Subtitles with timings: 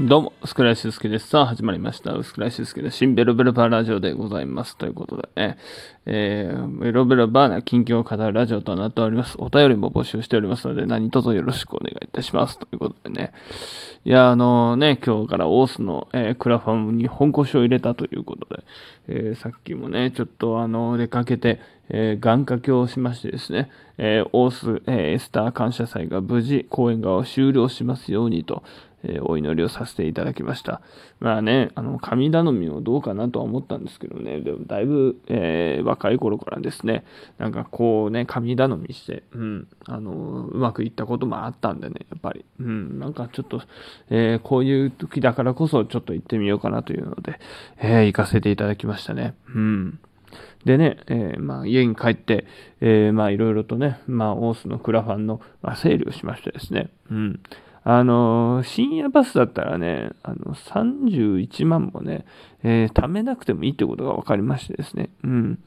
[0.00, 1.26] どうも、スクライススケです。
[1.26, 2.22] さあ、始まりました。
[2.22, 4.76] スクライススケの新ベロベロバーラジオでございます。
[4.76, 5.58] ということでね、
[6.06, 9.34] えー、ベロベロバーな近況を語るラジオとなっております。
[9.40, 12.60] お便りも募集しておりますので、何卒よろしくお願いいたします。
[12.60, 13.32] ということでね、
[14.04, 18.62] いや、あのね、今日からオースの、えー、クラファンに本腰を入れたということで、
[19.08, 28.62] えー、さっきもね、ちょっとあの、出かけて、えー、願掛けをしましてですね、えー、オース、えー、スター感謝祭が無事公演が終了しますようにと、
[29.04, 30.80] えー、お祈りをさせていただきました。
[31.20, 37.04] まあね、あの、神頼みをどうかなとは思ったんですけどね、でもだいぶ、えー、若い頃からですね、
[37.38, 43.62] なんかこうね、神頼みして、うん、あの、うまくいったこともあったんでね、やっぱり、うん、なんかちょっと、
[44.10, 47.40] えー、こういう時だからこそちょっと行ってみようかなというので、
[47.80, 49.34] え行かせていただきましたね。
[49.54, 49.98] うん。
[50.64, 52.46] でね、えー、まあ、家に帰って、
[52.80, 57.40] えー、まあ、いろいろとね、まあ、オースのクラファンの、まあ、整理をしましてですね、うん。
[57.90, 62.26] あの、深夜バスだったらね、あの、31万もね、
[62.62, 65.08] えー、貯めなくてもいいってことが分かりましてですね。
[65.24, 65.58] うん。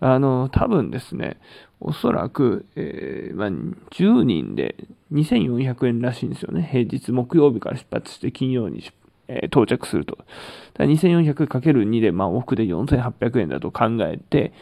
[0.00, 1.36] あの、多分ですね、
[1.78, 3.48] おそらく、えー、まあ、
[3.92, 4.74] 10人で
[5.12, 6.68] 2400円らしいんですよね。
[6.68, 8.82] 平日木曜日から出発して金曜に、
[9.28, 10.18] えー、到着すると。
[10.78, 14.52] 2400×2 で、まあ、往復で4800円だと考えて、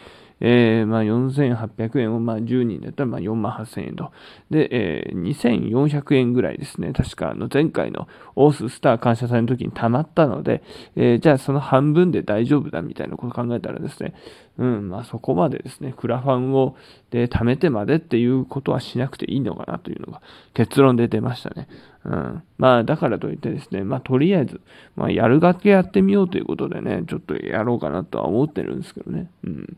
[0.41, 4.13] えー、まあ、4800円をまあ10人だったらまあ4万8000円と。
[4.51, 6.93] で、えー、2400円ぐらいですね。
[6.93, 10.63] 確かあの前回のオーススター感謝祭の時に貯まったので、
[10.95, 14.15] えー、じゃあその半分で大丈夫だみたいなことを考えたらですね、
[14.59, 16.77] うん、まあそこまでですね、クラファンを
[17.11, 20.21] で貯めてまでっていうことはしなくていいのかなというのが
[20.53, 21.67] 結論で出ましたね。
[22.05, 24.61] うん、まあだからといってですね、まあとりあえず、
[24.97, 29.31] まあやるだけやってみようということでね、ちょっとやろうかなとは思ってるんですけどね。
[29.45, 29.77] うん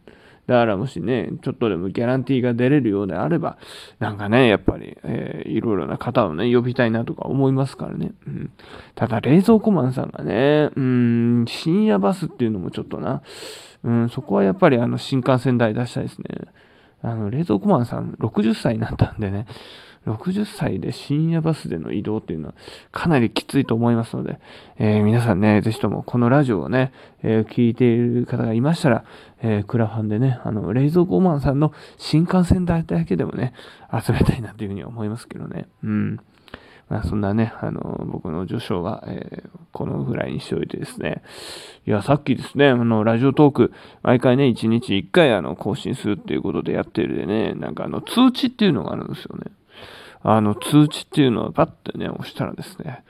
[0.49, 3.59] だからもしね、ちょっとでもギャランティーが出れるようであれば、
[3.99, 8.13] なんかね、やっぱり、えー、いろいろな方をね、呼びたいなとか思いますからね。
[8.27, 8.51] うん、
[8.95, 13.21] ただ、冷蔵庫マンさんがね、うん、深夜バスっていうのもちょっとな、
[13.85, 16.25] うん、そこはやっぱりあの、新幹線代出したいですね。
[17.03, 19.47] あの、冷蔵庫マンさん60歳になったんでね、
[20.07, 22.55] 60歳で深夜バスでの移動っていうのは
[22.93, 24.39] かなりきついと思いますので、
[24.79, 26.93] えー、皆さんね、ぜひともこのラジオをね、
[27.23, 29.05] えー、聞いている方がいましたら、
[29.43, 33.53] えー、クラファンでね、あの、冷蔵庫マンさんの新幹線代だけでもね、
[34.03, 35.67] 集めたいなというふうに思いますけどね。
[35.83, 36.21] うん。
[36.89, 41.23] まあ、そんなね、あの、僕の序章は、えー、このぐらいにしておいてですね。
[41.87, 43.73] いや、さっきですね、あの、ラジオトーク、
[44.03, 49.53] 毎回ね、1日1回、あの、更新するっていうことでやってるでね、なんかあの、通知っていうのがあるんですよね。
[50.31, 53.03] あの、通知っていうのをパッとね、押したらですね、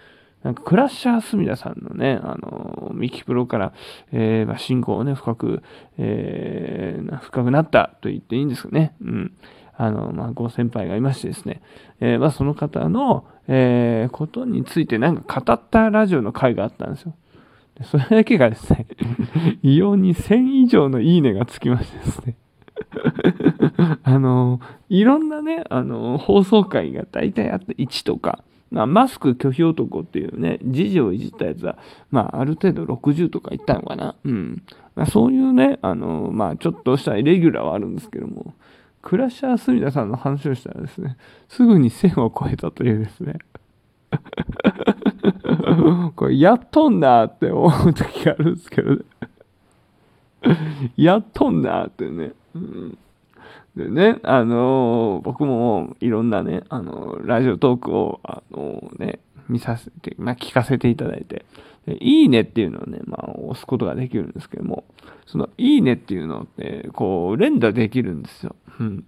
[0.44, 3.72] なんかクラッシャースミダさんのね、あの、ミキプロから、
[4.12, 5.62] えー、まあ、信号をね、深く、
[5.98, 8.94] えー、深くなったと言っていいんですかね。
[9.00, 9.32] うん。
[9.76, 11.60] あの、まあ、ご先輩がいましてですね、
[12.00, 17.14] えー、まあ、その方の、えー、ことについてなんか語ったラジオの回があったんですよ。
[17.84, 18.86] それだけがですね、
[19.62, 22.36] 異様に1000以上のいいねがつきましてですね。
[24.02, 31.78] あの、いろんなね、あの、放送回が大体あって1とか、まあ、マスク拒否男っていうね、時事をいじったやつは、
[32.10, 34.14] まあ、ある程度60とかいったのかな。
[34.24, 34.62] うん。
[34.94, 38.54] まあ、そういうね、あの、まあ、ちょっとしたイレギュラーはあるんですけども、
[39.00, 41.16] クラッシャースミダさんの話をしたらですね、
[41.48, 43.38] すぐに1000を超えたというですね。
[46.16, 49.02] これ、やっとんなって思う時があるんですけどね。
[50.96, 52.32] やっとんなってね。
[52.54, 52.98] うん、
[53.78, 61.46] でね、あのー、僕もいろんなね、あのー、ラジオトークを、あのー、ね、見させて、まあ、聞かせていただいて、
[62.00, 64.84] いいねっていうのをね、まあ、押すことができるんですけども、
[65.26, 68.56] その、いいねっていうのって、こう、連打できるんですよ。
[68.80, 69.04] うん。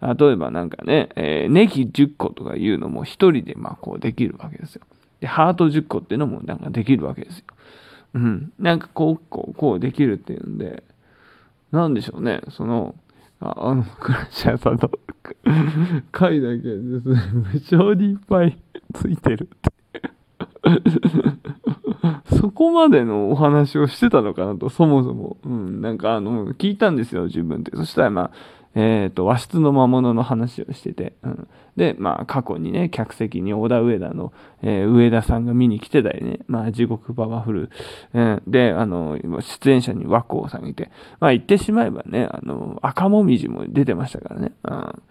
[0.00, 4.82] 例えばなんかね、えー、ネギ10個とかいうのも一人で、まあ、こうできるわけですよ。
[5.20, 7.44] で、ハート10個っていうのもなんかできるわけですよ。
[8.14, 8.52] うん。
[8.58, 10.82] なんかこう、こう、こうできるっていうんで、
[11.72, 12.94] なんでしょうね、その、
[13.40, 14.90] ああの、クラッシャーさんの
[16.12, 18.58] 回だけですね、無性にいっぱい
[18.94, 19.76] ついてるって
[22.38, 25.36] そこまでのお話をしてたのかなと、そもそも。
[25.44, 27.76] うん、なんかあの、聞いたんですよ、自分って。
[27.76, 28.30] そしたらまあ、
[28.76, 37.70] えっ、ー、と、和室の魔物の話をしてて、うん、で、まあ、過去にね、客席に小田上田の、えー、上田さんが見に来てたりね、まあ、地獄パワフル、
[38.12, 40.90] うん、で、あの、出演者に和光さんがいて、
[41.20, 45.02] まあ、言ってしまえばね、あの、赤もみじも出てましたからね、うん、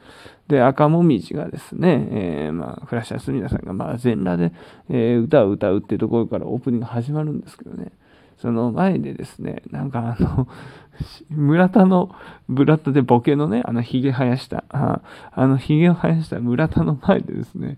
[0.48, 4.54] で、赤もみじがですね、えー、まあ、フラッシャースミナさんが、まあ、全裸で、
[4.92, 7.92] え、歌を歌うっていうところからオープニング始まるんですけどね、
[8.38, 10.48] その前でですね、なんかあの、
[11.30, 12.14] 村田の、
[12.48, 15.02] 村田でボケのね、あの髭生やした、あ
[15.32, 17.78] あの髭を生やした村田の前でですね、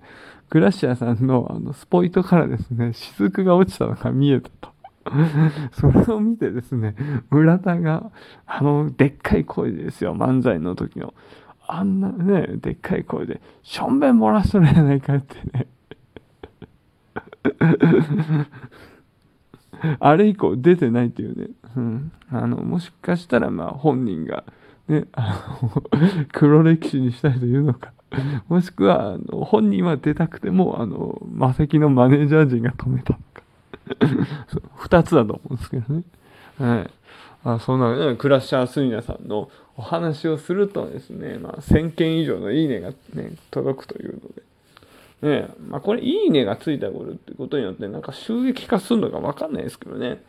[0.49, 4.77] クラシャーさんのあのスポイトからですね、雫が落ちたのが見えたと。
[5.71, 6.95] それを見てですね、
[7.29, 8.11] 村田が、
[8.45, 11.13] あの、でっかい声ですよ、漫才の時の。
[11.65, 15.67] あんなね、でっかい声で、しょんべん漏らしとるやないかってね。
[19.99, 21.49] あれ以降出てないっていうね。
[21.75, 22.11] うん。
[22.29, 24.43] あの、もしかしたら、まあ、本人が、
[24.87, 25.83] ね、あの、
[26.31, 27.91] 黒歴史にしたいというのか。
[28.47, 33.43] もしくは、あの、本人は出たくても、あの、魔石のマネージャー陣が止めたのか。
[34.75, 36.03] 二つだと思うんですけどね。
[36.57, 36.89] はい。
[37.43, 44.46] あそんなね、クラッシャースニナさんのお話をするとですね、まあ、1000件以上のいいねがね、届くというので。
[45.21, 50.23] ねまあ、これ、いいねがついたことってことによって、なんか襲撃化するのかわかんないですけどね。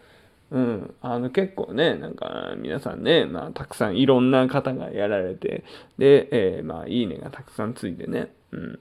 [0.51, 0.95] うん。
[1.03, 5.65] あの、結構ね、なんか、皆さんね、まあ、たくさんいろんな方がやられて、
[5.99, 8.33] で、えー、まあ、いいねがたくさんついてね。
[8.53, 8.81] うん。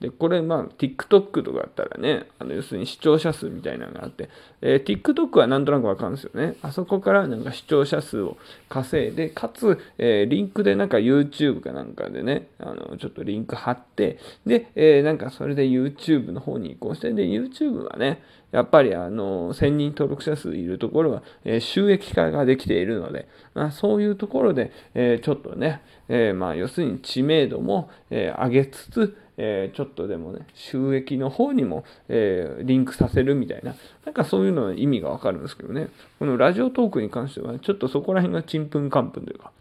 [0.00, 4.28] で、これ、まあ、TikTok とかあったらね、あの、要するに視聴者数みたいなのがあって、
[4.60, 6.54] えー、TikTok はなんとなくわかるんですよね。
[6.62, 8.36] あそこからなんか視聴者数を
[8.68, 33.74] 稼いで、かつ、えー、リンクでなんか YouTube かなんかでね、あの、ちょっとリンク貼って、で、えー、なんかそれで YouTube の方に移行して、で、YouTube はね、やっぱりあの、1000人登録者数いるところは、え、収益化ができているので、まあ、そういうところで、え、ちょっとね、え、まあ、要するに知名度も、え、上げつつ、え、ちょっとでもね、収益の方にも、え、リンクさせるみたいな、
[34.04, 39.52] なんかそういうのの意味がわかるんですけどね、このラジオトークに関しては、ちょっとそこら辺がちんぷんかんぷんというか、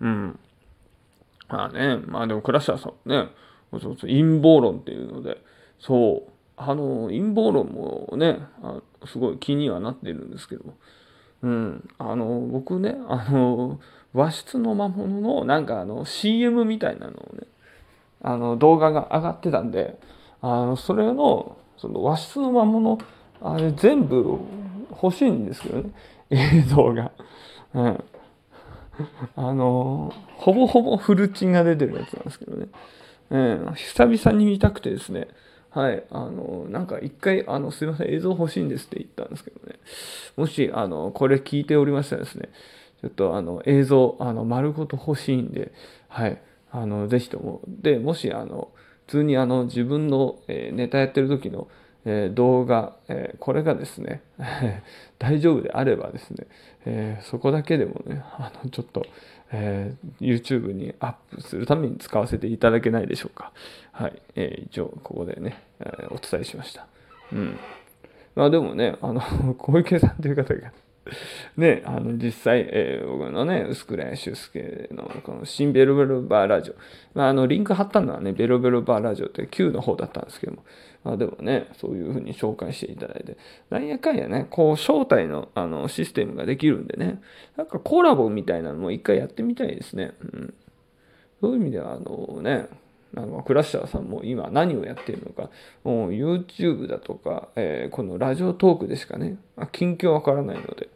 [0.00, 0.38] うん。
[1.48, 3.28] まあね、まあでもクラッシャーさんね、
[3.72, 5.38] そうそう陰謀論っていうので、
[5.80, 10.62] そう、あの、陰謀論もね、あすごい気にはなってるんですけど、
[11.42, 13.80] うん、あの、僕ね、あの、
[14.14, 17.46] 和室の魔物のなんかあの CM みたいなのをね、
[18.22, 19.98] あの動画が上がってたんで、
[20.40, 22.98] あのそれのその和室の魔物、
[23.42, 24.38] あれ全部
[25.02, 25.90] 欲しいんですけどね、
[26.30, 27.10] 映像が。
[27.74, 28.04] うん。
[29.34, 32.68] あの、ほぼほぼフルチンが出てるやつなんですけどね。
[33.30, 33.38] う
[33.70, 35.26] ん、久々に見たくてですね、
[35.74, 39.74] はい、あの、なんか一回、あの、すいません、映像欲しいんですって言ったんですけどね、
[40.36, 42.48] もし、あの、これ聞いておりましたらですね、
[43.00, 45.72] ちょっと、あの、映像、あの、丸ごと欲しいんで、
[46.06, 46.40] はい、
[46.70, 47.60] あの、ぜひとも。
[47.66, 48.70] で、もし、あの、
[49.06, 51.66] 普通にあの、自分の、えー、ネタやってる時の、
[52.04, 54.22] えー、動画、えー、これがですね、
[55.18, 56.46] 大丈夫であればですね、
[56.86, 59.04] えそこだけでもね、あの、ちょっと、
[59.52, 63.52] え YouTube にアップするために使わせていただけないでしょうか。
[63.92, 64.22] はい。
[64.36, 66.86] え一応、ここでね、えお伝えしました。
[67.32, 67.58] うん。
[68.34, 69.20] まあでもね、あの、
[69.58, 70.72] 小池さんという方が
[71.56, 76.74] ね、あの、実際、えー、僕のね、薄倉修介のこの新ベルベルバーラジオ。
[77.14, 80.64] まあ、あの、リンク貼ったのはね、ベルベルバーラジオって旧の方だったんですけども、
[81.04, 83.36] まあ、でもね、そういうふうに紹介していただいて、
[83.68, 87.20] なんやかんやね、こう、招待のあのシステムができるんでね、
[87.56, 90.12] なんかコラボみたいなのも一回やってみたいですね。
[90.20, 90.54] うん。
[91.40, 92.68] そういう意味では、あのね、
[93.14, 95.50] なんかクラッシャーさんも今何をやっているのか、
[95.84, 99.36] もう YouTube だとか、えー、このラジオトークでしかね、
[99.72, 100.88] 近況わからないので、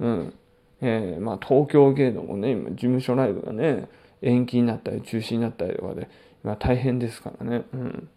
[0.00, 0.34] うん。
[0.80, 3.88] えー、まあ東京芸能もね、今事務所ライブがね、
[4.22, 6.08] 延期になったり中止になったりとかで、
[6.44, 7.64] 今大変ですからね。
[7.72, 8.08] うん。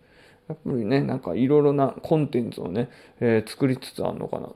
[0.48, 4.56] やっぱりね、なんかいろいろなコンテンツをね、えー、作りつつあるのかなと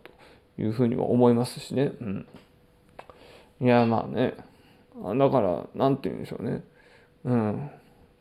[0.57, 1.93] いうふうにも思いますしね。
[2.01, 2.27] うん。
[3.61, 4.33] いや、まあね。
[5.17, 6.63] だから、なんて言うんでしょうね。
[7.25, 7.71] うん。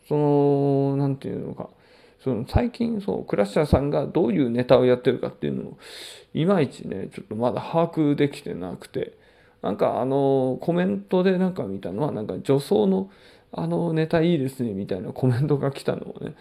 [0.08, 1.68] その、なんていうのか。
[2.24, 5.78] その最近そうクラッシャーさんがどういうネタをやってるかっていうのを
[6.32, 9.22] いまいちねちょっとまだ把握できてなくて。
[9.64, 13.10] なんかあのコメントでなんか見たのはなんか女装の
[13.50, 16.34] あのネタいいですねみたいなコメントが来たのをね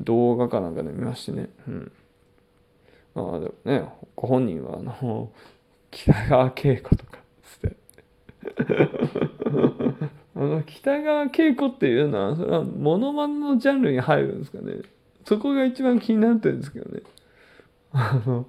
[0.00, 1.50] 動画かなんかで見ましてね。
[1.68, 1.92] うん。
[3.14, 3.84] まあでもね
[4.16, 5.30] ご本人はあの
[5.90, 7.76] 北川景子とかつって。
[10.36, 14.76] あの北川景子っていうのはそれはモノマネのジャンルに入るんですかね。
[15.30, 17.02] そこが一番気になってるんですけどね。
[17.92, 18.46] あの、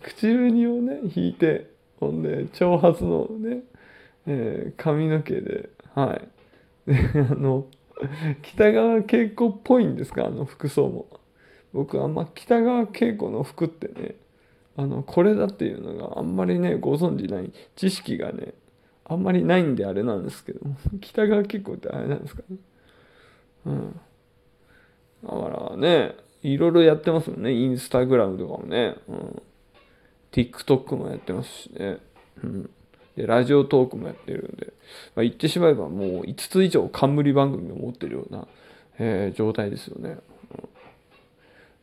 [0.00, 3.64] 口紅をね、引いて、ほんで、長髪のね、
[4.24, 6.28] えー、髪の毛で、はい。
[7.18, 7.66] あの、
[8.42, 11.08] 北川景子っぽいんですか、あの服装も。
[11.72, 14.14] 僕、あんま北川景子の服ってね、
[14.76, 18.54] あの、これだっていうのがあんまりね、ご存じない、知識がね、
[19.04, 22.56] あんまりないんであれなんですけども、北川景子ってあれなんですかね？
[23.66, 24.00] うん。
[25.76, 27.52] ね、いろいろやってますもんね。
[27.52, 28.96] インスタグラムとかもね。
[29.08, 29.42] うん。
[30.32, 31.98] TikTok もやってますしね。
[32.42, 32.70] うん。
[33.16, 34.72] で、ラジオトークもやってるんで、
[35.14, 38.46] まあ、言ってしまえばもう5つ以上冠番組を持ってるような、
[38.98, 40.10] えー、状態ですよね。
[40.10, 40.18] うん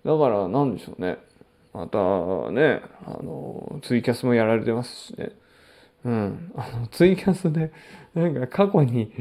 [0.03, 1.17] だからなんでしょうね
[1.73, 1.97] また
[2.51, 5.31] ねあのツイキャスもやられてますしね
[6.05, 7.71] うんあのツイキャスで
[8.13, 9.11] なんか過去に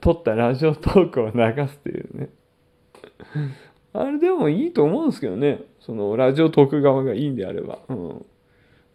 [0.00, 2.28] 撮ったラジオトークを流すっていうね
[3.92, 5.62] あれでもいいと思うんですけどね。
[5.80, 7.78] そのラジオトーク側がいいんであれば。
[7.88, 8.26] うん。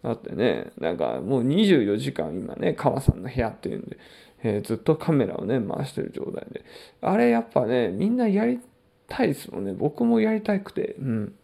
[0.02, 3.98] だってねなんかもう24時間今ね川さんの部屋っていうんで、
[4.42, 6.64] えー、ずっとカメラをね回してる状態で。
[7.02, 8.60] あれやっぱねみんなやり
[9.08, 9.72] たいですもんね。
[9.72, 10.96] 僕もやりたくて。
[10.98, 11.34] うん。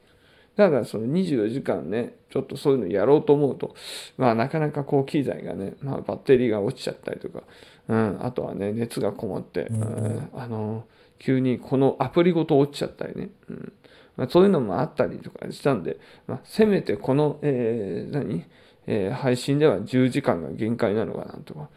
[0.57, 3.75] だからその24時間ね、ちょっとそういうのやろうと思うと、
[4.19, 7.43] まあなかなかこう機材がね、まあバッテリーが落ちちゃったりとか、
[7.89, 10.85] うん、あとはね、熱がこもって、うん、あの、
[11.23, 13.73] 急にこのアプリごと落ちちゃったりね、うん
[14.17, 18.45] まあ、そういうのもあったりとかしたんで、まあ、せめてこの、えー、何、
[18.87, 21.69] えー、配信では10時間が限界なのかなとか、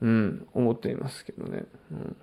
[0.00, 1.64] うん、思っていますけどね。
[1.92, 2.16] うん、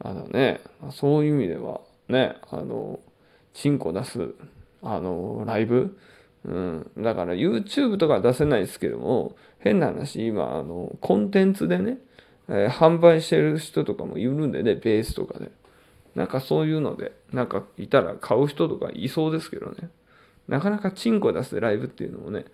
[0.00, 0.60] あのね、
[0.92, 3.00] そういう意味では、ね、あの、
[3.54, 4.34] チンコ出す
[4.82, 5.98] あの、ライブ？
[6.44, 6.90] うん。
[6.98, 11.98] だから YouTube とか出せないですけども、変な話、今、あの、コンテンツでね、
[12.48, 15.50] えー、販売してる人とかもいるんでね、ベースとかで。
[16.14, 19.90] なんかそういうので、なんかいたら買う人とかいそうですけどね。
[20.46, 22.44] なかなかチンコ出してライブっていうのもね、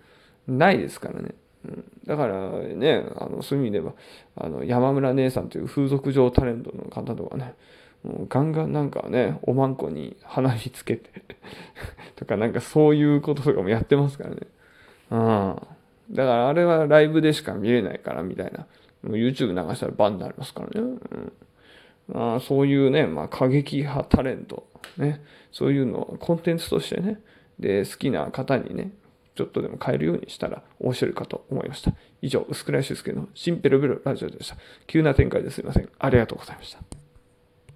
[0.47, 1.35] ないですからね。
[1.65, 3.93] うん、だからね、あのそういう意味では、
[4.35, 7.53] あの山村姉さんという風俗上タレントの方とかね、
[8.03, 11.11] もうガンガンなんかね、おまんこに花火つけて
[12.15, 14.37] とかなんかそういうこととかもやってますからね。
[15.11, 16.15] うん。
[16.15, 18.65] だからあれはライブでしか見れないからみたいな。
[19.03, 20.97] YouTube 流したらバンになりますからね。
[22.09, 24.67] うん、あそういうね、まあ過激派タレント、
[24.97, 27.19] ね、そういうのをコンテンツとしてね、
[27.59, 28.91] で、好きな方にね、
[29.35, 31.93] ちょっとでも変えるようにしたら面白いかと思いました。
[32.21, 34.57] 以上、薄倉俊介のシンペロペロラジオでした。
[34.87, 35.89] 急な展開ですいません。
[35.97, 37.00] ありがとうございました。